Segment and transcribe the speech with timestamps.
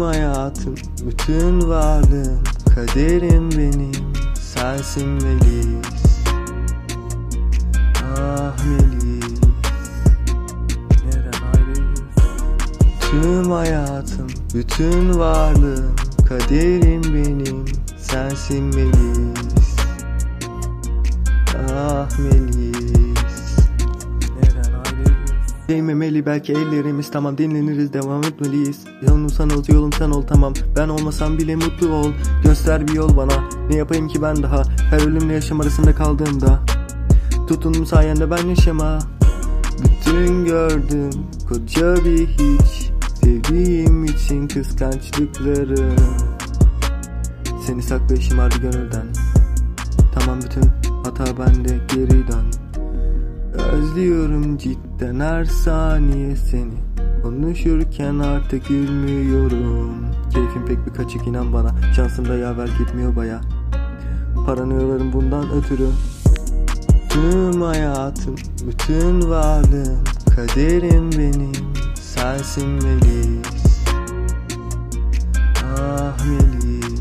[0.00, 0.74] hayatım,
[1.06, 2.40] bütün varlığım,
[2.74, 3.92] kaderim benim,
[4.34, 6.24] sensin Melis.
[8.18, 9.40] Ah Melis,
[11.54, 12.02] ayrıyız?
[13.00, 15.96] Tüm hayatım, bütün varlığım,
[16.28, 17.64] kaderim benim,
[17.98, 19.76] sensin Melis.
[21.74, 23.11] Ah Melis?
[25.68, 28.84] Değmemeli belki ellerimiz tamam dinleniriz devam etmeliyiz.
[29.08, 30.52] Yolum sen ol yolum sen ol tamam.
[30.76, 32.12] Ben olmasam bile mutlu ol.
[32.44, 34.62] Göster bir yol bana Ne yapayım ki ben daha?
[34.90, 36.60] Her ölümle yaşam arasında kaldığımda.
[37.48, 38.98] Tutundum sayende ben yaşama.
[39.84, 41.10] Bütün gördüm
[41.48, 45.92] koca bir hiç Sevdiğim için kıskançlıkları
[47.66, 49.06] Seni saklayışım vardı gönülden.
[50.14, 50.70] Tamam bütün
[51.04, 52.71] hata bende geri dön
[54.58, 56.74] Cidden her saniye seni
[57.22, 60.06] Konuşurken artık gülmüyorum.
[60.32, 61.74] Keyfim pek bir kaçık inan bana.
[61.96, 63.40] Şansım da yaver gitmiyor baya.
[64.46, 65.88] Paranoyalarım bundan ötürü.
[67.08, 68.36] Tüm hayatım,
[68.66, 70.04] bütün varlığım
[70.36, 71.52] Kaderim benim,
[72.00, 73.84] sensin Melis.
[75.78, 77.00] Ah Melis?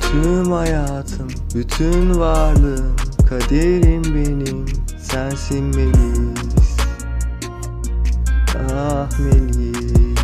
[0.00, 2.96] Tüm hayatım, bütün varlığım,
[3.32, 4.66] kaderim benim,
[5.00, 6.76] sensin Melis.
[8.56, 10.21] Ah Melis.